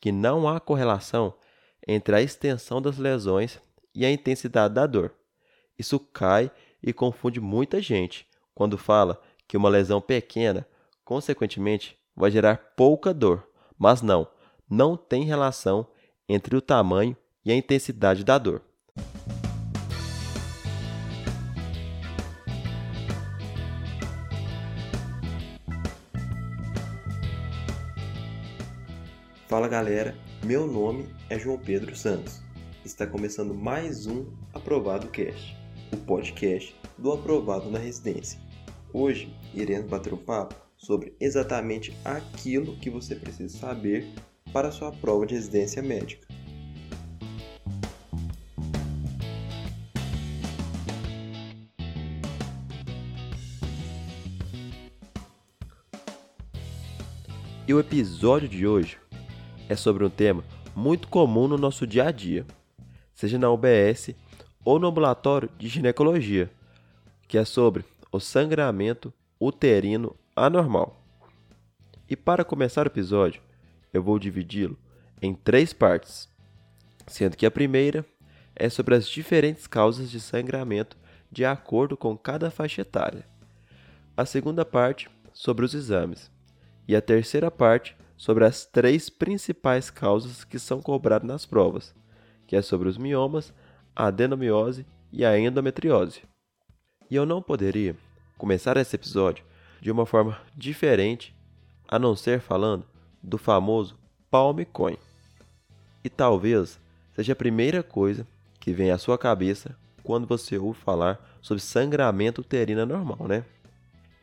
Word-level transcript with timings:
que 0.00 0.12
não 0.12 0.48
há 0.48 0.60
correlação 0.60 1.34
entre 1.86 2.14
a 2.14 2.22
extensão 2.22 2.80
das 2.80 2.98
lesões 2.98 3.60
e 3.94 4.04
a 4.04 4.10
intensidade 4.10 4.74
da 4.74 4.86
dor. 4.86 5.12
Isso 5.78 5.98
cai 5.98 6.50
e 6.82 6.92
confunde 6.92 7.40
muita 7.40 7.80
gente 7.80 8.26
quando 8.54 8.76
fala 8.76 9.20
que 9.46 9.56
uma 9.56 9.68
lesão 9.68 10.00
pequena, 10.00 10.66
consequentemente, 11.04 11.96
vai 12.14 12.30
gerar 12.30 12.72
pouca 12.76 13.14
dor, 13.14 13.48
mas 13.78 14.02
não, 14.02 14.28
não 14.68 14.96
tem 14.96 15.24
relação 15.24 15.86
entre 16.28 16.56
o 16.56 16.60
tamanho 16.60 17.16
e 17.44 17.50
a 17.50 17.56
intensidade 17.56 18.24
da 18.24 18.36
dor. 18.36 18.62
Fala 29.48 29.66
galera, 29.66 30.14
meu 30.44 30.66
nome 30.66 31.08
é 31.30 31.38
João 31.38 31.58
Pedro 31.58 31.96
Santos. 31.96 32.42
Está 32.84 33.06
começando 33.06 33.54
mais 33.54 34.06
um 34.06 34.26
Aprovado 34.52 35.08
Cast, 35.08 35.56
o 35.90 35.96
podcast 35.96 36.76
do 36.98 37.10
Aprovado 37.12 37.70
na 37.70 37.78
Residência. 37.78 38.38
Hoje 38.92 39.34
iremos 39.54 39.88
bater 39.88 40.12
um 40.12 40.18
papo 40.18 40.54
sobre 40.76 41.16
exatamente 41.18 41.96
aquilo 42.04 42.76
que 42.76 42.90
você 42.90 43.14
precisa 43.14 43.56
saber 43.56 44.06
para 44.52 44.70
sua 44.70 44.92
prova 44.92 45.24
de 45.24 45.34
residência 45.34 45.80
médica. 45.80 46.28
E 57.66 57.72
o 57.72 57.80
episódio 57.80 58.46
de 58.46 58.66
hoje 58.66 58.98
é 59.68 59.76
sobre 59.76 60.04
um 60.04 60.10
tema 60.10 60.42
muito 60.74 61.08
comum 61.08 61.46
no 61.46 61.58
nosso 61.58 61.86
dia 61.86 62.08
a 62.08 62.10
dia, 62.10 62.46
seja 63.14 63.38
na 63.38 63.50
UBS 63.50 64.10
ou 64.64 64.78
no 64.78 64.86
ambulatório 64.88 65.50
de 65.58 65.68
ginecologia, 65.68 66.50
que 67.26 67.36
é 67.36 67.44
sobre 67.44 67.84
o 68.10 68.18
sangramento 68.18 69.12
uterino 69.38 70.16
anormal. 70.34 71.04
E 72.08 72.16
para 72.16 72.44
começar 72.44 72.86
o 72.86 72.88
episódio, 72.88 73.42
eu 73.92 74.02
vou 74.02 74.18
dividi-lo 74.18 74.78
em 75.20 75.34
três 75.34 75.72
partes, 75.72 76.28
sendo 77.06 77.36
que 77.36 77.44
a 77.44 77.50
primeira 77.50 78.04
é 78.56 78.68
sobre 78.68 78.94
as 78.94 79.06
diferentes 79.06 79.66
causas 79.66 80.10
de 80.10 80.20
sangramento 80.20 80.96
de 81.30 81.44
acordo 81.44 81.96
com 81.96 82.16
cada 82.16 82.50
faixa 82.50 82.82
etária. 82.82 83.26
A 84.16 84.24
segunda 84.24 84.64
parte 84.64 85.10
sobre 85.32 85.64
os 85.64 85.74
exames. 85.74 86.30
E 86.86 86.96
a 86.96 87.02
terceira 87.02 87.50
parte 87.50 87.94
sobre 88.18 88.44
as 88.44 88.66
três 88.66 89.08
principais 89.08 89.88
causas 89.88 90.44
que 90.44 90.58
são 90.58 90.82
cobradas 90.82 91.26
nas 91.26 91.46
provas, 91.46 91.94
que 92.46 92.56
é 92.56 92.60
sobre 92.60 92.88
os 92.88 92.98
miomas, 92.98 93.54
a 93.94 94.06
adenomiose 94.06 94.84
e 95.12 95.24
a 95.24 95.38
endometriose. 95.38 96.22
E 97.08 97.14
eu 97.14 97.24
não 97.24 97.40
poderia 97.40 97.96
começar 98.36 98.76
esse 98.76 98.96
episódio 98.96 99.44
de 99.80 99.90
uma 99.90 100.04
forma 100.04 100.38
diferente 100.54 101.34
a 101.86 101.98
não 101.98 102.16
ser 102.16 102.40
falando 102.40 102.84
do 103.22 103.38
famoso 103.38 103.96
palm 104.30 104.58
coin. 104.72 104.96
E 106.04 106.10
talvez 106.10 106.78
seja 107.14 107.32
a 107.32 107.36
primeira 107.36 107.82
coisa 107.82 108.26
que 108.58 108.72
vem 108.72 108.90
à 108.90 108.98
sua 108.98 109.16
cabeça 109.16 109.76
quando 110.02 110.26
você 110.26 110.58
ouve 110.58 110.78
falar 110.80 111.38
sobre 111.40 111.62
sangramento 111.62 112.40
uterino 112.40 112.84
normal, 112.84 113.28
né? 113.28 113.44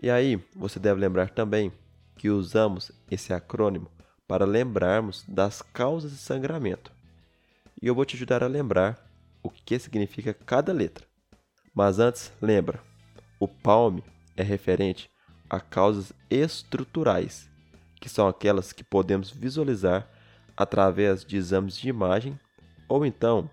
E 0.01 0.09
aí, 0.09 0.39
você 0.55 0.79
deve 0.79 0.99
lembrar 0.99 1.29
também 1.29 1.71
que 2.17 2.29
usamos 2.29 2.91
esse 3.09 3.33
acrônimo 3.33 3.89
para 4.27 4.45
lembrarmos 4.45 5.23
das 5.27 5.61
causas 5.61 6.11
de 6.11 6.17
sangramento. 6.17 6.91
E 7.81 7.87
eu 7.87 7.95
vou 7.95 8.05
te 8.05 8.15
ajudar 8.15 8.43
a 8.43 8.47
lembrar 8.47 8.99
o 9.43 9.49
que 9.49 9.77
significa 9.77 10.33
cada 10.33 10.73
letra. 10.73 11.05
Mas 11.73 11.99
antes, 11.99 12.31
lembra, 12.41 12.81
o 13.39 13.47
PALM 13.47 14.01
é 14.35 14.43
referente 14.43 15.09
a 15.49 15.59
causas 15.59 16.13
estruturais, 16.29 17.49
que 17.99 18.09
são 18.09 18.27
aquelas 18.27 18.73
que 18.73 18.83
podemos 18.83 19.29
visualizar 19.29 20.09
através 20.57 21.23
de 21.23 21.37
exames 21.37 21.77
de 21.77 21.89
imagem 21.89 22.39
ou 22.87 23.05
então 23.05 23.49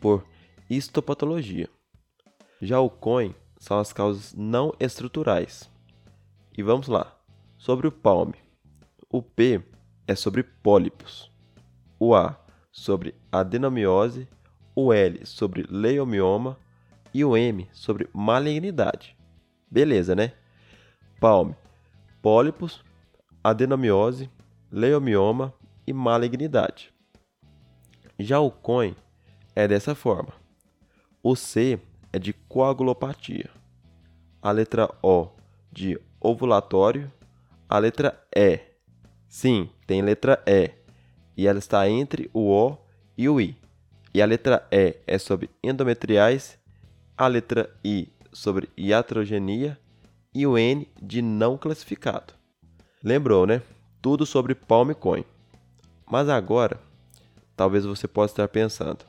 por 0.00 0.26
histopatologia. 0.70 1.68
Já 2.60 2.80
o 2.80 2.88
COIN 2.88 3.34
são 3.58 3.78
as 3.78 3.92
causas 3.92 4.32
não 4.34 4.72
estruturais. 4.78 5.70
E 6.56 6.62
vamos 6.62 6.88
lá. 6.88 7.15
Sobre 7.66 7.88
o 7.88 7.90
palme. 7.90 8.36
O 9.10 9.20
P 9.20 9.60
é 10.06 10.14
sobre 10.14 10.44
pólipos. 10.44 11.32
O 11.98 12.14
A 12.14 12.38
sobre 12.70 13.12
adenomiose. 13.32 14.28
O 14.72 14.92
L 14.92 15.26
sobre 15.26 15.66
leiomioma. 15.68 16.56
E 17.12 17.24
o 17.24 17.36
M 17.36 17.68
sobre 17.72 18.08
malignidade. 18.14 19.16
Beleza, 19.68 20.14
né? 20.14 20.32
Palme. 21.18 21.56
Pólipos, 22.22 22.84
adenomiose, 23.42 24.30
leiomioma 24.70 25.52
e 25.84 25.92
malignidade. 25.92 26.94
Já 28.16 28.38
o 28.38 28.48
COIN 28.48 28.94
é 29.56 29.66
dessa 29.66 29.92
forma. 29.92 30.32
O 31.20 31.34
C 31.34 31.80
é 32.12 32.18
de 32.20 32.32
coagulopatia. 32.32 33.50
A 34.40 34.52
letra 34.52 34.88
O 35.02 35.30
de 35.72 36.00
ovulatório 36.20 37.10
a 37.68 37.78
letra 37.78 38.20
E. 38.34 38.60
Sim, 39.28 39.68
tem 39.86 40.02
letra 40.02 40.42
E. 40.46 40.70
E 41.36 41.46
ela 41.46 41.58
está 41.58 41.88
entre 41.88 42.30
o 42.32 42.50
O 42.50 42.78
e 43.16 43.28
o 43.28 43.40
I. 43.40 43.56
E 44.14 44.22
a 44.22 44.26
letra 44.26 44.66
E 44.70 44.96
é 45.06 45.18
sobre 45.18 45.50
endometriais, 45.62 46.58
a 47.16 47.26
letra 47.26 47.74
I 47.84 48.12
sobre 48.32 48.68
iatrogenia 48.76 49.78
e 50.34 50.46
o 50.46 50.56
N 50.56 50.88
de 51.02 51.20
não 51.22 51.56
classificado. 51.56 52.34
Lembrou, 53.02 53.46
né? 53.46 53.62
Tudo 54.00 54.24
sobre 54.24 54.54
palm 54.54 54.92
coin. 54.92 55.24
Mas 56.10 56.28
agora, 56.28 56.78
talvez 57.56 57.84
você 57.84 58.06
possa 58.06 58.32
estar 58.32 58.48
pensando: 58.48 59.04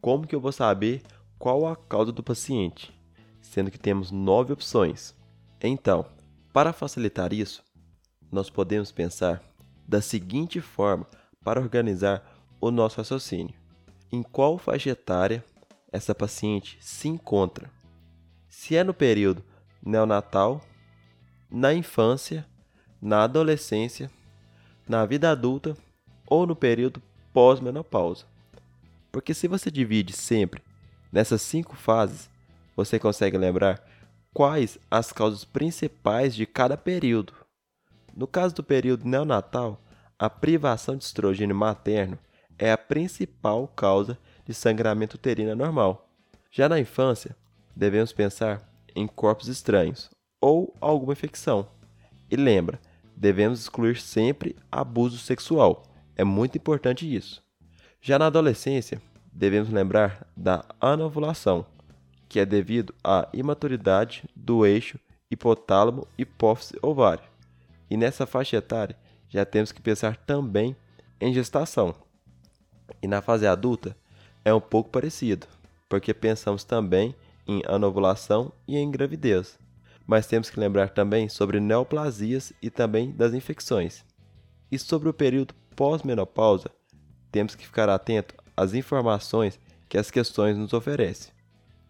como 0.00 0.26
que 0.26 0.34
eu 0.34 0.40
vou 0.40 0.52
saber 0.52 1.02
qual 1.38 1.66
a 1.66 1.76
causa 1.76 2.12
do 2.12 2.22
paciente, 2.22 2.92
sendo 3.40 3.70
que 3.70 3.78
temos 3.78 4.10
nove 4.10 4.52
opções? 4.52 5.14
Então, 5.60 6.06
para 6.52 6.72
facilitar 6.72 7.32
isso, 7.32 7.62
nós 8.30 8.50
podemos 8.50 8.92
pensar 8.92 9.42
da 9.86 10.00
seguinte 10.00 10.60
forma 10.60 11.06
para 11.42 11.60
organizar 11.60 12.22
o 12.60 12.70
nosso 12.70 12.98
raciocínio: 12.98 13.54
em 14.12 14.22
qual 14.22 14.58
faixa 14.58 14.90
etária 14.90 15.44
essa 15.90 16.14
paciente 16.14 16.76
se 16.80 17.08
encontra? 17.08 17.70
Se 18.48 18.76
é 18.76 18.84
no 18.84 18.92
período 18.92 19.42
neonatal, 19.82 20.60
na 21.50 21.72
infância, 21.72 22.46
na 23.00 23.24
adolescência, 23.24 24.10
na 24.86 25.06
vida 25.06 25.30
adulta 25.30 25.76
ou 26.26 26.46
no 26.46 26.56
período 26.56 27.02
pós-menopausa. 27.32 28.26
Porque 29.10 29.32
se 29.32 29.48
você 29.48 29.70
divide 29.70 30.12
sempre 30.12 30.62
nessas 31.10 31.40
cinco 31.40 31.74
fases, 31.76 32.28
você 32.76 32.98
consegue 32.98 33.38
lembrar 33.38 33.82
quais 34.38 34.78
as 34.88 35.12
causas 35.12 35.44
principais 35.44 36.32
de 36.32 36.46
cada 36.46 36.76
período. 36.76 37.32
No 38.16 38.24
caso 38.24 38.54
do 38.54 38.62
período 38.62 39.04
neonatal, 39.04 39.82
a 40.16 40.30
privação 40.30 40.96
de 40.96 41.02
estrogênio 41.02 41.56
materno 41.56 42.16
é 42.56 42.70
a 42.70 42.78
principal 42.78 43.66
causa 43.66 44.16
de 44.46 44.54
sangramento 44.54 45.16
uterino 45.16 45.50
anormal. 45.50 46.08
Já 46.52 46.68
na 46.68 46.78
infância, 46.78 47.34
devemos 47.74 48.12
pensar 48.12 48.62
em 48.94 49.08
corpos 49.08 49.48
estranhos 49.48 50.08
ou 50.40 50.72
alguma 50.80 51.14
infecção. 51.14 51.66
E 52.30 52.36
lembra, 52.36 52.80
devemos 53.16 53.58
excluir 53.58 54.00
sempre 54.00 54.54
abuso 54.70 55.18
sexual. 55.18 55.82
É 56.14 56.22
muito 56.22 56.56
importante 56.56 57.12
isso. 57.12 57.42
Já 58.00 58.20
na 58.20 58.26
adolescência, 58.26 59.02
devemos 59.32 59.68
lembrar 59.68 60.24
da 60.36 60.64
anovulação 60.80 61.66
que 62.28 62.38
é 62.38 62.44
devido 62.44 62.94
à 63.02 63.28
imaturidade 63.32 64.24
do 64.36 64.66
eixo 64.66 64.98
hipotálamo 65.30 66.06
hipófise 66.16 66.78
ovário. 66.82 67.24
E 67.90 67.96
nessa 67.96 68.26
faixa 68.26 68.56
etária 68.56 68.96
já 69.28 69.44
temos 69.44 69.72
que 69.72 69.80
pensar 69.80 70.16
também 70.16 70.76
em 71.20 71.32
gestação. 71.32 71.94
E 73.02 73.06
na 73.06 73.22
fase 73.22 73.46
adulta 73.46 73.96
é 74.44 74.52
um 74.52 74.60
pouco 74.60 74.90
parecido, 74.90 75.46
porque 75.88 76.12
pensamos 76.12 76.64
também 76.64 77.14
em 77.46 77.62
anovulação 77.66 78.52
e 78.66 78.76
em 78.76 78.90
gravidez. 78.90 79.58
Mas 80.06 80.26
temos 80.26 80.48
que 80.48 80.60
lembrar 80.60 80.90
também 80.90 81.28
sobre 81.28 81.60
neoplasias 81.60 82.52
e 82.62 82.70
também 82.70 83.10
das 83.10 83.34
infecções. 83.34 84.04
E 84.70 84.78
sobre 84.78 85.08
o 85.08 85.14
período 85.14 85.54
pós-menopausa, 85.76 86.70
temos 87.30 87.54
que 87.54 87.66
ficar 87.66 87.88
atento 87.88 88.34
às 88.56 88.74
informações 88.74 89.58
que 89.88 89.98
as 89.98 90.10
questões 90.10 90.56
nos 90.56 90.72
oferecem 90.72 91.37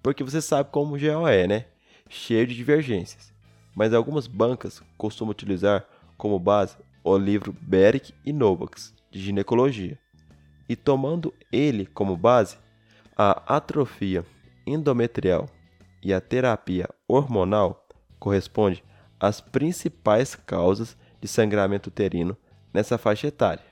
porque 0.09 0.25
você 0.25 0.41
sabe 0.41 0.71
como 0.71 0.95
o 0.95 0.99
GO 0.99 1.29
é, 1.29 1.47
né? 1.47 1.67
Cheio 2.09 2.47
de 2.47 2.55
divergências. 2.55 3.31
Mas 3.77 3.93
algumas 3.93 4.27
bancas 4.27 4.83
costumam 4.97 5.33
utilizar 5.33 5.87
como 6.17 6.39
base 6.39 6.79
o 7.05 7.19
livro 7.19 7.55
Beric 7.61 8.15
e 8.25 8.33
Novax. 8.33 8.95
de 9.11 9.21
ginecologia. 9.21 9.99
E 10.67 10.75
tomando 10.75 11.35
ele 11.53 11.85
como 11.85 12.17
base, 12.17 12.57
a 13.15 13.55
atrofia 13.55 14.25
endometrial 14.67 15.47
e 16.03 16.15
a 16.15 16.23
terapia 16.23 16.89
hormonal 17.07 17.87
corresponde 18.19 18.83
às 19.21 19.43
principais 19.43 20.35
causas 20.35 20.97
de 21.21 21.29
sangramento 21.29 21.89
uterino 21.89 22.35
nessa 22.73 22.97
faixa 22.97 23.27
etária. 23.27 23.65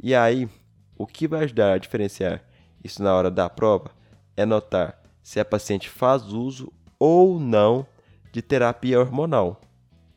E 0.00 0.14
aí, 0.14 0.48
o 0.96 1.04
que 1.04 1.26
vai 1.26 1.42
ajudar 1.42 1.72
a 1.72 1.78
diferenciar 1.78 2.44
isso 2.84 3.02
na 3.02 3.12
hora 3.12 3.28
da 3.28 3.50
prova 3.50 3.90
é 4.36 4.46
notar 4.46 5.07
se 5.22 5.38
a 5.40 5.44
paciente 5.44 5.88
faz 5.88 6.32
uso 6.32 6.72
ou 6.98 7.38
não 7.38 7.86
de 8.32 8.42
terapia 8.42 8.98
hormonal. 9.00 9.60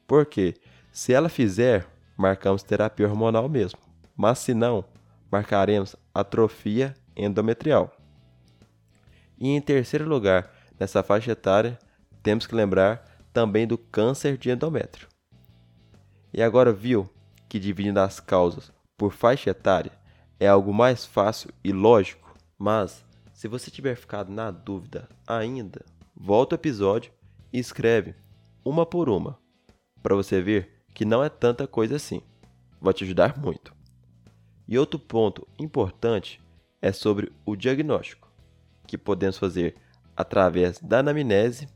Porque 0.08 0.56
se 0.92 1.14
ela 1.14 1.30
fizer, 1.30 1.88
marcamos 2.18 2.64
terapia 2.64 3.08
hormonal 3.08 3.48
mesmo. 3.48 3.80
Mas 4.16 4.40
se 4.40 4.54
não, 4.54 4.84
marcaremos 5.32 5.96
atrofia 6.14 6.94
endometrial. 7.16 7.96
E 9.40 9.50
em 9.50 9.62
terceiro 9.62 10.08
lugar, 10.08 10.52
nessa 10.80 11.02
faixa 11.02 11.32
etária, 11.32 11.80
temos 12.22 12.46
que 12.46 12.56
lembrar 12.56 13.04
também 13.34 13.66
do 13.66 13.78
câncer 13.78 14.38
de 14.38 14.52
endométrio. 14.52 15.08
E 16.34 16.42
agora 16.42 16.72
viu 16.72 17.10
que 17.50 17.60
dividindo 17.60 18.00
as 18.00 18.20
causas 18.20 18.72
por 18.98 19.12
faixa 19.12 19.50
etária 19.50 19.92
é 20.40 20.48
algo 20.48 20.74
mais 20.74 21.06
fácil 21.06 21.52
e 21.64 21.72
lógico, 21.72 22.36
mas 22.58 23.06
se 23.42 23.48
você 23.48 23.72
tiver 23.72 23.96
ficado 23.96 24.32
na 24.32 24.52
dúvida 24.52 25.10
ainda, 25.26 25.84
volta 26.16 26.54
ao 26.54 26.60
episódio 26.60 27.12
e 27.52 27.58
escreve 27.58 28.14
uma 28.64 28.86
por 28.86 29.10
uma, 29.10 29.40
para 30.04 30.16
você 30.16 30.40
ver 30.40 30.84
que 30.94 31.04
não 31.04 31.24
é 31.24 31.28
tanta 31.28 31.66
coisa 31.66 31.96
assim. 31.96 32.22
Vai 32.80 32.94
te 32.94 33.04
ajudar 33.04 33.40
muito. 33.40 33.74
E 34.68 34.78
outro 34.78 35.00
ponto 35.00 35.48
importante 35.58 36.40
é 36.80 36.92
sobre 36.92 37.32
o 37.44 37.56
diagnóstico 37.56 38.32
que 38.86 38.96
podemos 38.96 39.40
fazer 39.40 39.76
através 40.16 40.78
da 40.78 41.00
anamnese, 41.00 41.68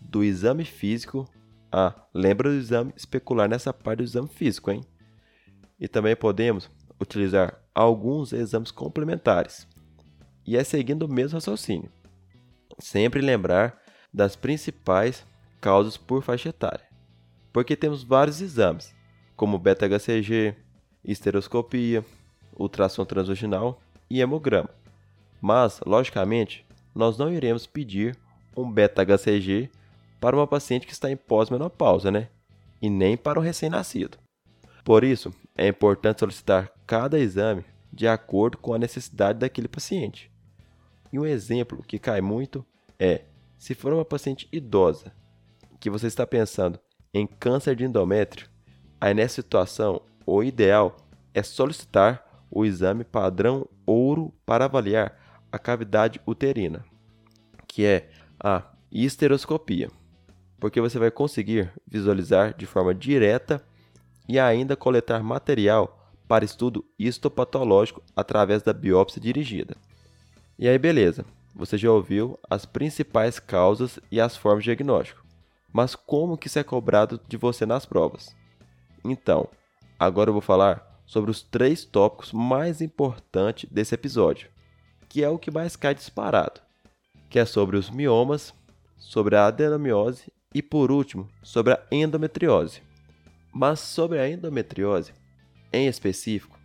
do 0.00 0.24
exame 0.24 0.64
físico. 0.64 1.28
Ah, 1.70 1.94
lembra 2.14 2.48
do 2.48 2.56
exame 2.56 2.94
especular 2.96 3.46
nessa 3.46 3.74
parte 3.74 3.98
do 3.98 4.04
exame 4.04 4.28
físico, 4.28 4.70
hein? 4.70 4.80
E 5.78 5.86
também 5.86 6.16
podemos 6.16 6.70
utilizar 6.98 7.62
alguns 7.74 8.32
exames 8.32 8.70
complementares. 8.70 9.68
E 10.46 10.56
é 10.56 10.64
seguindo 10.64 11.04
o 11.04 11.12
mesmo 11.12 11.36
raciocínio. 11.36 11.90
Sempre 12.78 13.20
lembrar 13.20 13.80
das 14.12 14.36
principais 14.36 15.24
causas 15.60 15.96
por 15.96 16.22
faixa 16.22 16.50
etária. 16.50 16.86
Porque 17.52 17.76
temos 17.76 18.02
vários 18.02 18.40
exames, 18.40 18.94
como 19.36 19.58
beta-HCG, 19.58 20.54
esteroscopia, 21.04 22.04
ultrassom 22.56 23.04
transvaginal 23.04 23.80
e 24.10 24.20
hemograma. 24.20 24.70
Mas, 25.40 25.80
logicamente, 25.86 26.66
nós 26.94 27.18
não 27.18 27.32
iremos 27.32 27.66
pedir 27.66 28.16
um 28.56 28.70
beta-HCG 28.70 29.70
para 30.20 30.36
uma 30.36 30.46
paciente 30.46 30.86
que 30.86 30.92
está 30.92 31.10
em 31.10 31.16
pós-menopausa, 31.16 32.10
né? 32.10 32.28
E 32.80 32.88
nem 32.88 33.16
para 33.16 33.38
um 33.38 33.42
recém-nascido. 33.42 34.18
Por 34.84 35.02
isso, 35.02 35.34
é 35.56 35.66
importante 35.66 36.20
solicitar 36.20 36.70
cada 36.86 37.18
exame 37.18 37.64
de 37.92 38.06
acordo 38.06 38.58
com 38.58 38.74
a 38.74 38.78
necessidade 38.78 39.38
daquele 39.38 39.68
paciente. 39.68 40.30
E 41.14 41.18
um 41.18 41.24
exemplo 41.24 41.80
que 41.86 41.96
cai 41.96 42.20
muito 42.20 42.66
é: 42.98 43.22
se 43.56 43.72
for 43.72 43.92
uma 43.92 44.04
paciente 44.04 44.48
idosa 44.50 45.14
que 45.78 45.88
você 45.88 46.08
está 46.08 46.26
pensando 46.26 46.76
em 47.14 47.24
câncer 47.24 47.76
de 47.76 47.84
endométrio, 47.84 48.48
aí 49.00 49.14
nessa 49.14 49.36
situação, 49.36 50.02
o 50.26 50.42
ideal 50.42 50.96
é 51.32 51.40
solicitar 51.40 52.44
o 52.50 52.64
exame 52.64 53.04
padrão 53.04 53.68
ouro 53.86 54.34
para 54.44 54.64
avaliar 54.64 55.46
a 55.52 55.56
cavidade 55.56 56.20
uterina, 56.26 56.84
que 57.68 57.86
é 57.86 58.10
a 58.40 58.64
histeroscopia, 58.90 59.88
porque 60.58 60.80
você 60.80 60.98
vai 60.98 61.12
conseguir 61.12 61.72
visualizar 61.86 62.56
de 62.56 62.66
forma 62.66 62.92
direta 62.92 63.64
e 64.28 64.36
ainda 64.36 64.74
coletar 64.74 65.22
material 65.22 66.12
para 66.26 66.44
estudo 66.44 66.84
histopatológico 66.98 68.02
através 68.16 68.64
da 68.64 68.72
biópsia 68.72 69.20
dirigida. 69.20 69.76
E 70.58 70.68
aí, 70.68 70.78
beleza, 70.78 71.24
você 71.54 71.76
já 71.76 71.90
ouviu 71.90 72.38
as 72.48 72.64
principais 72.64 73.38
causas 73.38 73.98
e 74.10 74.20
as 74.20 74.36
formas 74.36 74.64
de 74.64 74.68
diagnóstico. 74.68 75.24
Mas 75.72 75.94
como 75.94 76.38
que 76.38 76.46
isso 76.46 76.58
é 76.58 76.64
cobrado 76.64 77.20
de 77.28 77.36
você 77.36 77.66
nas 77.66 77.84
provas? 77.84 78.34
Então, 79.04 79.48
agora 79.98 80.30
eu 80.30 80.34
vou 80.34 80.42
falar 80.42 81.00
sobre 81.04 81.30
os 81.30 81.42
três 81.42 81.84
tópicos 81.84 82.32
mais 82.32 82.80
importantes 82.80 83.68
desse 83.70 83.94
episódio 83.94 84.54
que 85.14 85.22
é 85.22 85.28
o 85.28 85.38
que 85.38 85.48
mais 85.48 85.76
cai 85.76 85.94
disparado, 85.94 86.60
que 87.30 87.38
é 87.38 87.44
sobre 87.44 87.76
os 87.76 87.88
miomas, 87.88 88.52
sobre 88.98 89.36
a 89.36 89.46
adenomiose 89.46 90.24
e, 90.52 90.60
por 90.60 90.90
último, 90.90 91.28
sobre 91.40 91.72
a 91.72 91.80
endometriose. 91.88 92.82
Mas 93.52 93.78
sobre 93.78 94.18
a 94.18 94.28
endometriose, 94.28 95.12
em 95.72 95.86
específico, 95.86 96.58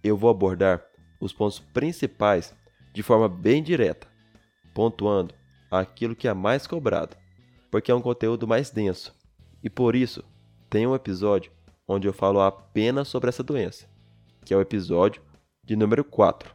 eu 0.00 0.16
vou 0.16 0.30
abordar 0.30 0.80
os 1.20 1.32
pontos 1.32 1.58
principais 1.58 2.54
de 2.92 3.02
forma 3.02 3.28
bem 3.28 3.62
direta, 3.62 4.06
pontuando 4.74 5.34
aquilo 5.70 6.16
que 6.16 6.28
é 6.28 6.34
mais 6.34 6.66
cobrado, 6.66 7.16
porque 7.70 7.90
é 7.90 7.94
um 7.94 8.00
conteúdo 8.00 8.46
mais 8.46 8.70
denso. 8.70 9.14
E 9.62 9.68
por 9.68 9.94
isso, 9.94 10.24
tem 10.70 10.86
um 10.86 10.94
episódio 10.94 11.52
onde 11.86 12.06
eu 12.06 12.12
falo 12.12 12.40
apenas 12.40 13.08
sobre 13.08 13.28
essa 13.28 13.42
doença, 13.42 13.88
que 14.44 14.52
é 14.52 14.56
o 14.56 14.60
episódio 14.60 15.22
de 15.64 15.76
número 15.76 16.04
4. 16.04 16.54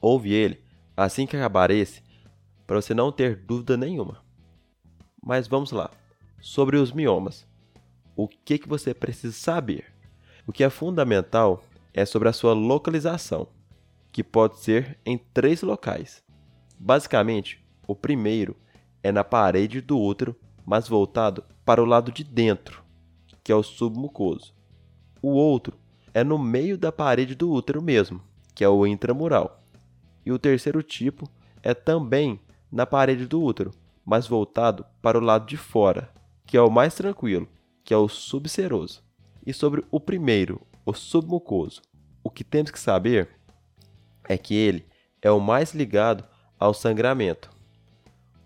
Ouve 0.00 0.32
ele 0.32 0.62
assim 0.96 1.26
que 1.26 1.36
acabar 1.36 1.70
esse, 1.70 2.02
para 2.66 2.80
você 2.80 2.94
não 2.94 3.12
ter 3.12 3.36
dúvida 3.36 3.76
nenhuma. 3.76 4.22
Mas 5.22 5.46
vamos 5.46 5.70
lá. 5.70 5.90
Sobre 6.40 6.76
os 6.76 6.92
miomas. 6.92 7.46
O 8.16 8.26
que, 8.26 8.58
que 8.58 8.68
você 8.68 8.92
precisa 8.92 9.32
saber? 9.32 9.92
O 10.46 10.52
que 10.52 10.64
é 10.64 10.70
fundamental 10.70 11.62
é 11.94 12.04
sobre 12.04 12.28
a 12.28 12.32
sua 12.32 12.52
localização, 12.52 13.48
que 14.12 14.22
pode 14.22 14.58
ser 14.58 14.98
em 15.04 15.16
três 15.16 15.62
locais. 15.62 16.22
Basicamente, 16.78 17.64
o 17.88 17.96
primeiro 17.96 18.56
é 19.02 19.10
na 19.10 19.24
parede 19.24 19.80
do 19.80 19.98
útero, 19.98 20.36
mas 20.64 20.86
voltado 20.86 21.42
para 21.64 21.82
o 21.82 21.86
lado 21.86 22.12
de 22.12 22.22
dentro, 22.22 22.84
que 23.42 23.50
é 23.50 23.54
o 23.54 23.62
submucoso. 23.62 24.54
O 25.20 25.30
outro 25.30 25.78
é 26.12 26.22
no 26.22 26.38
meio 26.38 26.76
da 26.76 26.92
parede 26.92 27.34
do 27.34 27.50
útero 27.50 27.80
mesmo, 27.80 28.22
que 28.54 28.62
é 28.62 28.68
o 28.68 28.86
intramural. 28.86 29.64
E 30.24 30.30
o 30.30 30.38
terceiro 30.38 30.82
tipo 30.82 31.28
é 31.62 31.72
também 31.72 32.38
na 32.70 32.84
parede 32.84 33.26
do 33.26 33.42
útero, 33.42 33.70
mas 34.04 34.26
voltado 34.26 34.84
para 35.00 35.18
o 35.18 35.22
lado 35.22 35.46
de 35.46 35.56
fora, 35.56 36.12
que 36.44 36.56
é 36.56 36.60
o 36.60 36.70
mais 36.70 36.94
tranquilo, 36.94 37.48
que 37.82 37.94
é 37.94 37.96
o 37.96 38.08
subseroso. 38.08 39.02
E 39.44 39.52
sobre 39.52 39.84
o 39.90 39.98
primeiro, 39.98 40.60
o 40.84 40.92
submucoso, 40.92 41.80
o 42.22 42.30
que 42.30 42.44
temos 42.44 42.70
que 42.70 42.78
saber 42.78 43.28
é 44.32 44.38
que 44.38 44.54
ele 44.54 44.86
é 45.20 45.30
o 45.30 45.40
mais 45.40 45.74
ligado 45.74 46.24
ao 46.58 46.72
sangramento. 46.72 47.50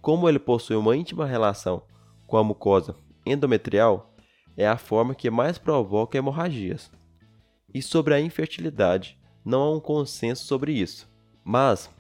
Como 0.00 0.28
ele 0.28 0.38
possui 0.38 0.76
uma 0.76 0.96
íntima 0.96 1.26
relação 1.26 1.82
com 2.26 2.36
a 2.36 2.44
mucosa 2.44 2.96
endometrial, 3.24 4.14
é 4.56 4.66
a 4.66 4.76
forma 4.76 5.14
que 5.14 5.30
mais 5.30 5.58
provoca 5.58 6.16
hemorragias. 6.16 6.90
E 7.72 7.82
sobre 7.82 8.14
a 8.14 8.20
infertilidade, 8.20 9.18
não 9.44 9.62
há 9.62 9.70
um 9.76 9.80
consenso 9.80 10.44
sobre 10.44 10.72
isso. 10.72 11.08
Mas 11.44 11.90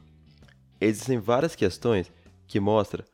existem 0.80 1.18
várias 1.18 1.54
questões 1.54 2.10
que 2.46 2.60
mostram 2.60 3.04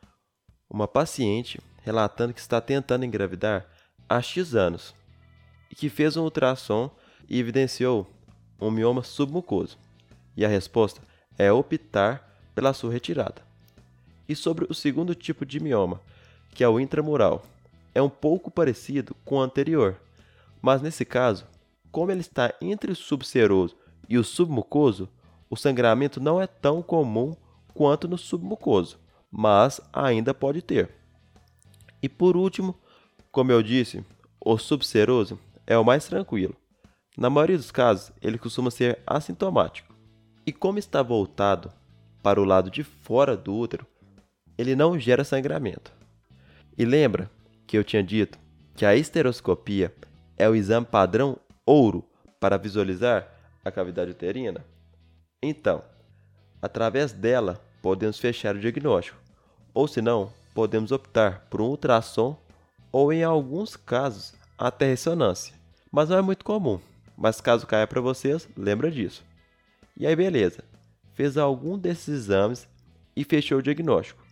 uma 0.71 0.88
paciente 0.88 1.61
relatando 1.83 2.33
que 2.33 2.41
está 2.41 2.61
tentando 2.61 3.05
engravidar 3.05 3.67
há 4.09 4.23
X 4.23 4.55
anos 4.55 4.95
e 5.71 5.75
que 5.75 5.88
fez 5.88 6.17
um 6.17 6.23
ultrassom 6.23 6.91
e 7.29 7.38
evidenciou 7.38 8.07
um 8.61 8.71
mioma 8.71 9.02
submucoso. 9.02 9.76
E 10.37 10.45
a 10.45 10.49
resposta 10.49 11.01
é 11.39 11.53
optar 11.53 12.29
pela 12.55 12.73
sua 12.73 12.93
retirada. 12.93 13.43
E 14.29 14.37
sobre 14.37 14.67
o 14.69 14.75
segundo 14.75 15.15
tipo 15.15 15.45
de 15.45 15.61
mioma, 15.61 16.01
que 16.55 16.62
é 16.62 16.69
o 16.69 16.81
intramural, 16.81 17.43
é 17.95 18.01
um 18.01 18.09
pouco 18.09 18.51
parecido 18.51 19.15
com 19.25 19.37
o 19.37 19.41
anterior, 19.41 20.01
mas 20.61 20.81
nesse 20.81 21.05
caso, 21.05 21.47
como 21.91 22.11
ele 22.11 22.21
está 22.21 22.55
entre 22.61 22.93
o 22.93 22.97
subseroso 22.97 23.77
e 24.09 24.17
o 24.17 24.25
submucoso, 24.25 25.09
o 25.51 25.57
sangramento 25.57 26.21
não 26.21 26.41
é 26.41 26.47
tão 26.47 26.81
comum 26.81 27.37
quanto 27.75 28.09
no 28.09 28.17
submucoso, 28.17 28.99
mas 29.31 29.81
ainda 29.93 30.33
pode 30.33 30.62
ter. 30.62 30.91
E 32.03 32.09
por 32.09 32.37
último, 32.37 32.75
como 33.31 33.53
eu 33.53 33.62
disse, 33.62 34.05
o 34.41 34.57
subseroso 34.57 35.39
é 35.67 35.77
o 35.77 35.85
mais 35.85 36.07
tranquilo. 36.07 36.57
Na 37.17 37.29
maioria 37.29 37.57
dos 37.57 37.71
casos, 37.71 38.12
ele 38.23 38.39
costuma 38.39 38.71
ser 38.71 39.01
assintomático. 39.07 39.92
E 40.47 40.53
como 40.53 40.79
está 40.79 41.03
voltado 41.03 41.73
para 42.23 42.41
o 42.41 42.45
lado 42.45 42.71
de 42.71 42.83
fora 42.83 43.37
do 43.37 43.55
útero, 43.55 43.87
ele 44.59 44.75
não 44.75 44.99
gera 44.99 45.25
sangramento. 45.25 45.93
E 46.77 46.85
lembra 46.85 47.31
que 47.67 47.77
eu 47.77 47.85
tinha 47.85 48.03
dito 48.03 48.39
que 48.75 48.85
a 48.85 48.97
esteroscopia 48.97 49.95
é 50.37 50.49
o 50.49 50.55
exame 50.55 50.87
padrão 50.87 51.39
ouro 51.65 52.05
para 52.41 52.57
visualizar 52.57 53.29
a 53.65 53.71
cavidade 53.71 54.11
uterina? 54.11 54.65
Então, 55.43 55.83
através 56.61 57.13
dela 57.13 57.61
podemos 57.81 58.19
fechar 58.19 58.57
o 58.57 58.61
diagnóstico, 58.61 59.19
ou 59.75 59.87
se 59.89 60.01
não, 60.01 60.33
podemos 60.55 60.93
optar 60.93 61.47
por 61.51 61.61
um 61.61 61.67
ultrassom 61.67 62.37
ou, 62.91 63.13
em 63.13 63.25
alguns 63.25 63.75
casos, 63.75 64.35
até 64.59 64.87
ressonância. 64.87 65.55
Mas 65.91 66.09
não 66.09 66.19
é 66.19 66.23
muito 66.23 66.45
comum. 66.45 66.79
Mas 67.17 67.41
caso 67.41 67.67
caia 67.67 67.87
para 67.87 68.01
vocês, 68.01 68.49
lembra 68.57 68.91
disso. 68.91 69.25
E 69.97 70.07
aí, 70.07 70.17
beleza. 70.17 70.65
Fez 71.15 71.37
algum 71.37 71.79
desses 71.79 72.09
exames 72.09 72.69
e 73.15 73.25
fechou 73.25 73.59
o 73.59 73.63
diagnóstico. 73.63 74.23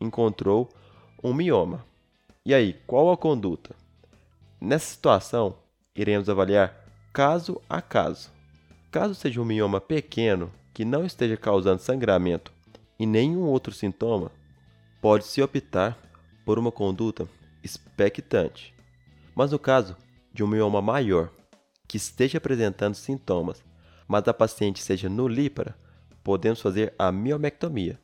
Encontrou 0.00 0.68
um 1.22 1.32
mioma. 1.32 1.84
E 2.44 2.54
aí, 2.54 2.74
qual 2.86 3.10
a 3.10 3.16
conduta? 3.16 3.74
Nessa 4.60 4.86
situação, 4.86 5.56
iremos 5.94 6.28
avaliar 6.28 6.84
caso 7.12 7.60
a 7.68 7.80
caso. 7.80 8.30
Caso 8.90 9.14
seja 9.14 9.40
um 9.40 9.44
mioma 9.44 9.80
pequeno 9.80 10.52
que 10.72 10.84
não 10.84 11.04
esteja 11.04 11.36
causando 11.36 11.80
sangramento 11.80 12.52
e 12.98 13.06
nenhum 13.06 13.42
outro 13.42 13.72
sintoma, 13.72 14.30
pode-se 15.00 15.42
optar 15.42 15.98
por 16.44 16.58
uma 16.58 16.70
conduta 16.70 17.28
expectante. 17.62 18.74
Mas 19.34 19.52
no 19.52 19.58
caso 19.58 19.96
de 20.32 20.44
um 20.44 20.46
mioma 20.46 20.80
maior 20.80 21.30
que 21.88 21.96
esteja 21.96 22.38
apresentando 22.38 22.94
sintomas, 22.94 23.62
mas 24.06 24.26
a 24.28 24.34
paciente 24.34 24.82
seja 24.82 25.08
nulípara, 25.08 25.76
podemos 26.22 26.60
fazer 26.60 26.94
a 26.98 27.10
miomectomia, 27.10 27.98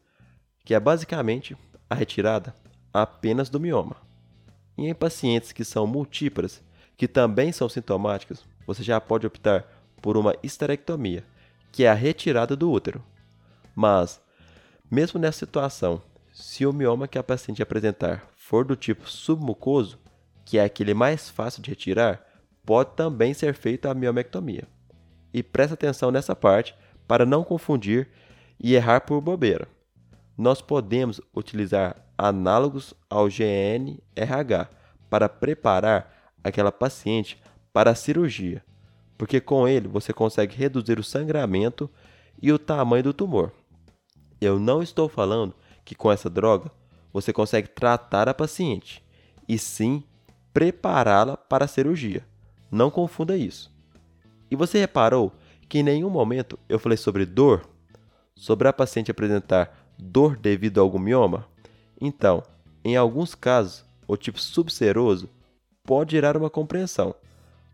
que 0.65 0.75
é 0.75 0.81
basicamente 0.81 1.57
a 1.89 1.95
retirada 1.95 2.55
apenas 2.93 3.49
do 3.49 3.61
mioma. 3.61 3.97
E 4.77 4.87
em 4.87 4.95
pacientes 4.95 5.53
que 5.53 5.65
são 5.65 5.87
multíparas, 5.87 6.63
que 6.97 7.09
também 7.09 7.53
são 7.53 7.69
sintomáticas, 7.69 8.45
você 8.67 8.83
já 8.83 9.01
pode 9.01 9.27
optar 9.27 9.67
por 10.01 10.17
uma 10.17 10.37
esterectomia, 10.43 11.25
que 11.71 11.85
é 11.85 11.91
a 11.91 11.95
retirada 11.95 12.57
do 12.57 12.71
útero. 12.71 13.03
Mas, 13.75 14.21
mesmo 14.91 15.19
nessa 15.19 15.41
situação, 15.41 16.03
se 16.33 16.67
o 16.67 16.73
mioma 16.73 17.09
que 17.09 17.19
a 17.19 17.23
paciente 17.23 17.63
apresentar 17.63 18.29
for 18.37 18.65
do 18.65 18.77
tipo 18.77 19.09
submucoso, 19.09 19.99
que 20.45 20.59
é 20.59 20.65
aquele 20.65 20.95
mais 20.95 21.29
fácil 21.29 21.63
de 21.63 21.71
retirar, 21.71 22.25
pode 22.65 22.95
também 22.95 23.35
ser 23.35 23.55
feita 23.55 23.91
a 23.91 23.95
miomectomia. 23.95 24.67
E 25.33 25.43
preste 25.43 25.75
atenção 25.75 26.11
nessa 26.11 26.35
parte 26.35 26.75
para 27.07 27.27
não 27.27 27.45
confundir 27.45 28.09
e 28.59 28.75
errar 28.75 29.01
por 29.01 29.21
bobeira. 29.21 29.67
Nós 30.37 30.63
podemos 30.63 31.21
utilizar 31.35 31.97
análogos 32.17 32.95
ao 33.09 33.29
GNRH 33.29 34.69
para 35.11 35.29
preparar 35.29 36.33
aquela 36.43 36.73
paciente 36.73 37.41
para 37.73 37.91
a 37.91 37.95
cirurgia, 37.95 38.63
porque 39.17 39.41
com 39.41 39.67
ele 39.67 39.89
você 39.89 40.13
consegue 40.13 40.57
reduzir 40.57 40.99
o 40.99 41.05
sangramento 41.05 41.91
e 42.41 42.53
o 42.53 42.59
tamanho 42.59 43.05
do 43.05 43.13
tumor. 43.13 43.53
Eu 44.41 44.59
não 44.59 44.83
estou 44.83 45.09
falando 45.09 45.55
que 45.85 45.95
com 45.95 46.11
essa 46.11 46.29
droga 46.29 46.71
você 47.13 47.33
consegue 47.33 47.69
tratar 47.69 48.29
a 48.29 48.35
paciente, 48.35 49.05
e 49.49 49.59
sim 49.59 50.05
prepará-la 50.53 51.37
para 51.37 51.65
a 51.65 51.69
cirurgia. 51.69 52.27
Não 52.71 52.91
confunda 52.91 53.37
isso. 53.37 53.72
E 54.53 54.55
você 54.55 54.79
reparou 54.79 55.33
que 55.67 55.79
em 55.79 55.83
nenhum 55.83 56.11
momento 56.11 56.59
eu 56.69 56.79
falei 56.79 56.99
sobre 56.99 57.25
dor? 57.25 57.67
Sobre 58.37 58.69
a 58.69 58.73
paciente 58.73 59.11
apresentar 59.11 59.89
dor 59.99 60.37
devido 60.37 60.77
a 60.77 60.83
algum 60.83 60.99
mioma? 60.99 61.49
Então, 61.99 62.43
em 62.85 62.95
alguns 62.95 63.35
casos, 63.35 63.83
o 64.07 64.15
tipo 64.15 64.39
subseroso 64.39 65.27
pode 65.83 66.11
gerar 66.11 66.37
uma 66.37 66.51
compreensão, 66.51 67.15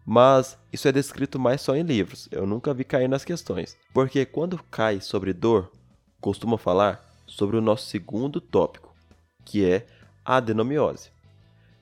mas 0.07 0.57
isso 0.73 0.87
é 0.87 0.93
descrito 0.93 1.37
mais 1.37 1.61
só 1.61 1.75
em 1.75 1.83
livros, 1.83 2.29
eu 2.31 2.47
nunca 2.47 2.73
vi 2.73 2.85
cair 2.85 3.09
nas 3.09 3.25
questões. 3.25 3.77
Porque 3.93 4.25
quando 4.25 4.63
cai 4.71 5.01
sobre 5.01 5.33
dor, 5.33 5.73
costuma 6.21 6.57
falar 6.57 7.05
sobre 7.27 7.57
o 7.57 7.61
nosso 7.61 7.87
segundo 7.87 8.41
tópico, 8.41 8.95
que 9.45 9.69
é 9.69 9.85
a 10.25 10.37
adenomiose, 10.37 11.11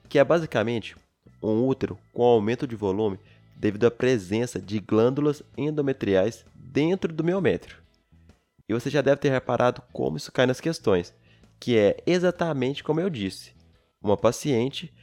que 0.09 0.17
é 0.17 0.23
basicamente 0.23 0.95
um 1.39 1.67
útero 1.67 1.99
com 2.11 2.23
aumento 2.23 2.65
de 2.65 2.75
volume 2.75 3.19
devido 3.57 3.85
à 3.85 3.91
presença 3.91 4.61
de 4.61 4.79
glândulas 4.79 5.41
endometriais 5.57 6.45
dentro 6.55 7.11
do 7.11 7.23
miométrio. 7.23 7.77
E 8.69 8.73
você 8.73 8.89
já 8.89 9.01
deve 9.01 9.17
ter 9.17 9.29
reparado 9.29 9.81
como 9.91 10.17
isso 10.17 10.31
cai 10.31 10.45
nas 10.45 10.61
questões, 10.61 11.13
que 11.59 11.77
é 11.77 11.97
exatamente 12.05 12.83
como 12.83 12.99
eu 12.99 13.09
disse, 13.09 13.53
uma 14.01 14.15
paciente 14.15 14.93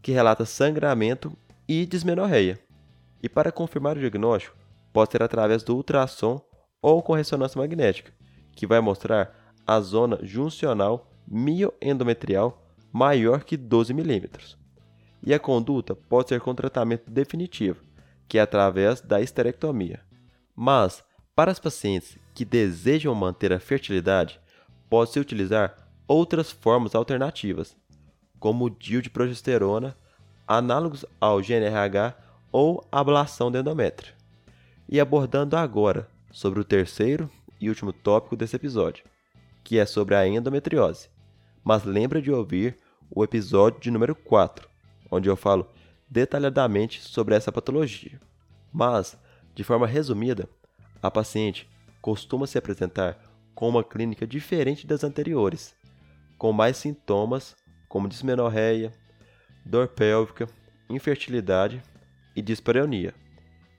que 0.00 0.12
relata 0.12 0.44
sangramento 0.44 1.36
e 1.66 1.84
dismenorreia. 1.86 2.58
E 3.22 3.28
para 3.28 3.50
confirmar 3.50 3.96
o 3.96 4.00
diagnóstico, 4.00 4.56
pode 4.92 5.10
ser 5.10 5.22
através 5.22 5.62
do 5.62 5.74
ultrassom 5.74 6.40
ou 6.80 7.02
com 7.02 7.14
ressonância 7.14 7.58
magnética, 7.58 8.12
que 8.54 8.66
vai 8.66 8.80
mostrar 8.80 9.54
a 9.66 9.80
zona 9.80 10.18
juncional 10.22 11.10
mioendometrial 11.26 12.62
maior 12.92 13.42
que 13.42 13.56
12 13.56 13.94
milímetros. 13.94 14.58
E 15.22 15.32
a 15.32 15.38
conduta 15.38 15.96
pode 15.96 16.28
ser 16.28 16.40
com 16.40 16.54
tratamento 16.54 17.10
definitivo, 17.10 17.82
que 18.28 18.38
é 18.38 18.40
através 18.40 19.00
da 19.00 19.20
esterectomia. 19.20 20.00
Mas, 20.54 21.02
para 21.34 21.50
as 21.50 21.58
pacientes 21.58 22.18
que 22.34 22.44
desejam 22.44 23.14
manter 23.14 23.52
a 23.52 23.60
fertilidade, 23.60 24.40
pode-se 24.88 25.18
utilizar 25.18 25.76
outras 26.06 26.50
formas 26.50 26.94
alternativas, 26.94 27.76
como 28.38 28.66
o 28.66 28.70
DIU 28.70 29.02
de 29.02 29.10
progesterona, 29.10 29.96
análogos 30.46 31.04
ao 31.20 31.40
GNRH 31.40 32.14
ou 32.52 32.86
ablação 32.92 33.50
do 33.50 33.58
endométrio. 33.58 34.14
E 34.88 35.00
abordando 35.00 35.56
agora 35.56 36.08
sobre 36.30 36.60
o 36.60 36.64
terceiro 36.64 37.30
e 37.60 37.68
último 37.68 37.92
tópico 37.92 38.36
desse 38.36 38.54
episódio, 38.54 39.04
que 39.62 39.78
é 39.78 39.86
sobre 39.86 40.14
a 40.14 40.26
endometriose. 40.26 41.08
Mas 41.64 41.84
lembra 41.84 42.20
de 42.20 42.30
ouvir 42.30 42.78
o 43.10 43.24
episódio 43.24 43.80
de 43.80 43.90
número 43.90 44.14
4, 44.14 44.68
onde 45.10 45.28
eu 45.28 45.36
falo 45.36 45.68
detalhadamente 46.08 47.00
sobre 47.00 47.34
essa 47.34 47.52
patologia. 47.52 48.20
Mas, 48.72 49.18
de 49.54 49.62
forma 49.64 49.86
resumida, 49.86 50.48
a 51.02 51.10
paciente 51.10 51.68
costuma 52.00 52.46
se 52.46 52.58
apresentar 52.58 53.18
com 53.54 53.68
uma 53.68 53.84
clínica 53.84 54.26
diferente 54.26 54.86
das 54.86 55.04
anteriores, 55.04 55.74
com 56.36 56.52
mais 56.52 56.76
sintomas 56.76 57.56
como 57.88 58.08
dismenorreia, 58.08 58.92
dor 59.64 59.88
pélvica, 59.88 60.48
infertilidade 60.90 61.80
e 62.34 62.42
dispareunia. 62.42 63.14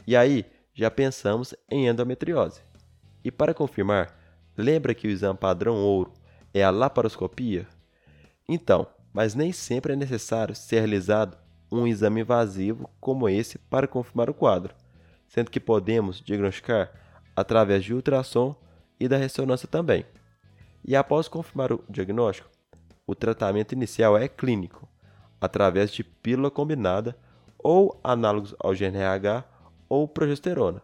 E 0.08 0.16
aí 0.16 0.46
já 0.74 0.90
pensamos 0.90 1.54
em 1.70 1.88
endometriose. 1.88 2.62
E 3.24 3.32
para 3.32 3.54
confirmar, 3.54 4.18
lembra 4.58 4.94
que 4.94 5.08
o 5.08 5.12
exame 5.12 5.38
padrão 5.38 5.76
ouro 5.76 6.14
é 6.54 6.64
a 6.64 6.70
laparoscopia? 6.70 7.68
Então, 8.48 8.88
mas 9.12 9.36
nem 9.36 9.52
sempre 9.52 9.94
é 9.94 9.96
necessário 9.96 10.56
ser 10.56 10.80
realizado 10.80 11.38
um 11.80 11.88
exame 11.88 12.22
invasivo 12.22 12.90
como 13.00 13.30
esse 13.30 13.58
para 13.58 13.88
confirmar 13.88 14.30
o 14.30 14.34
quadro, 14.34 14.74
sendo 15.28 15.52
que 15.52 15.60
podemos 15.60 16.22
diagnosticar 16.22 16.92
através 17.36 17.84
de 17.84 17.94
ultrassom 17.94 18.56
e 19.00 19.08
da 19.08 19.18
ressonância 19.18 19.68
também. 19.68 20.06
E 20.84 20.96
após 20.96 21.28
confirmar 21.28 21.74
o 21.74 21.84
diagnóstico, 21.90 22.50
o 23.08 23.14
tratamento 23.14 23.74
inicial 23.74 24.18
é 24.18 24.28
clínico, 24.28 24.88
através 25.40 25.92
de 25.92 26.04
pílula 26.04 26.50
combinada 26.50 27.18
ou 27.58 28.00
análogos 28.04 28.56
ao 28.60 28.74
GNRH 28.74 29.44
ou 29.90 30.08
progesterona. 30.08 30.82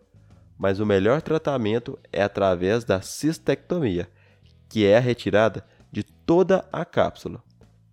Mas 0.57 0.79
o 0.79 0.85
melhor 0.85 1.21
tratamento 1.21 1.97
é 2.11 2.21
através 2.21 2.83
da 2.83 3.01
cistectomia, 3.01 4.09
que 4.69 4.85
é 4.85 4.97
a 4.97 4.99
retirada 4.99 5.65
de 5.91 6.03
toda 6.03 6.65
a 6.71 6.85
cápsula. 6.85 7.43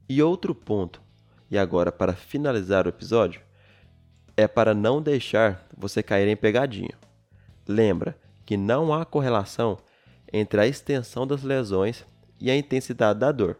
E 0.09 0.23
outro 0.23 0.55
ponto, 0.55 1.03
e 1.51 1.59
agora 1.59 1.91
para 1.91 2.13
finalizar 2.13 2.87
o 2.87 2.89
episódio, 2.89 3.41
é 4.37 4.47
para 4.47 4.75
não 4.75 5.03
deixar 5.03 5.67
você 5.77 6.03
cair 6.03 6.29
em 6.29 6.37
pegadinha. 6.37 6.95
Lembra 7.67 8.17
que 8.47 8.57
não 8.57 8.95
há 8.95 9.05
correlação 9.05 9.79
entre 10.33 10.61
a 10.61 10.67
extensão 10.67 11.27
das 11.27 11.43
lesões 11.43 12.05
e 12.41 12.51
a 12.51 12.57
intensidade 12.57 13.19
da 13.19 13.33
dor. 13.33 13.59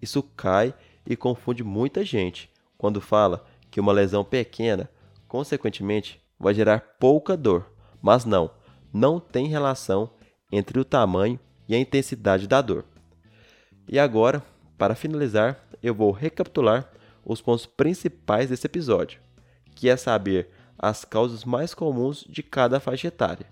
Isso 0.00 0.22
cai 0.22 0.74
e 1.06 1.16
confunde 1.16 1.62
muita 1.62 2.04
gente 2.04 2.50
quando 2.78 3.00
fala 3.00 3.44
que 3.70 3.80
uma 3.80 3.92
lesão 3.92 4.24
pequena, 4.24 4.88
consequentemente, 5.28 6.20
vai 6.38 6.54
gerar 6.54 6.80
pouca 6.98 7.36
dor. 7.36 7.66
Mas 8.00 8.24
não, 8.24 8.50
não 8.92 9.18
tem 9.20 9.46
relação 9.46 10.10
entre 10.50 10.78
o 10.78 10.84
tamanho 10.84 11.38
e 11.68 11.74
a 11.74 11.78
intensidade 11.78 12.46
da 12.46 12.60
dor. 12.60 12.84
E 13.88 13.98
agora, 13.98 14.42
para 14.78 14.94
finalizar, 14.94 15.58
eu 15.82 15.94
vou 15.94 16.10
recapitular 16.10 16.90
os 17.26 17.42
pontos 17.42 17.66
principais 17.66 18.48
desse 18.48 18.66
episódio, 18.66 19.20
que 19.74 19.90
é 19.90 19.96
saber 19.96 20.48
as 20.78 21.04
causas 21.04 21.44
mais 21.44 21.74
comuns 21.74 22.24
de 22.28 22.42
cada 22.42 22.78
faixa 22.78 23.08
etária 23.08 23.46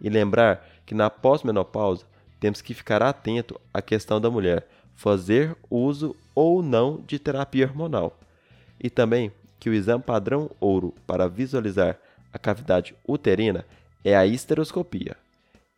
e 0.00 0.08
lembrar 0.08 0.66
que 0.86 0.94
na 0.94 1.10
pós-menopausa 1.10 2.06
temos 2.40 2.62
que 2.62 2.72
ficar 2.72 3.02
atento 3.02 3.60
à 3.72 3.82
questão 3.82 4.20
da 4.20 4.30
mulher 4.30 4.66
fazer 4.94 5.56
uso 5.70 6.16
ou 6.34 6.62
não 6.62 7.02
de 7.06 7.18
terapia 7.18 7.66
hormonal. 7.66 8.18
E 8.80 8.88
também 8.88 9.30
que 9.60 9.68
o 9.68 9.74
exame 9.74 10.02
padrão 10.02 10.50
ouro 10.60 10.94
para 11.06 11.28
visualizar 11.28 11.98
a 12.32 12.38
cavidade 12.38 12.94
uterina 13.06 13.64
é 14.04 14.16
a 14.16 14.24
histeroscopia 14.24 15.16